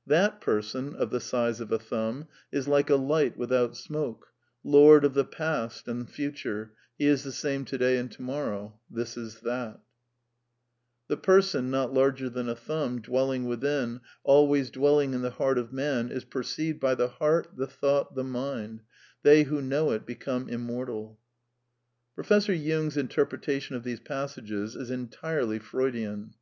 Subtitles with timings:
[0.16, 4.28] "That person, of the size of a thumb, is like a light without smoke,
[4.62, 8.80] lord of the past and future, he is the same to day and to morrow.
[8.90, 11.08] This is that." (Katha Upanishadj ii.
[11.08, 15.32] 4.) "The person (puriisha), not larger than a thumb, dwelling within, always dwelling in the
[15.32, 18.80] heart of man, is perceived by the heart, the thought, the mind;
[19.22, 21.18] they who know it become immor tal."
[22.14, 22.14] {Svetdsvatara Upanishad, iii.
[22.14, 26.32] 13.) Professor Jung's interpretation of these passages is en tirely Freudian.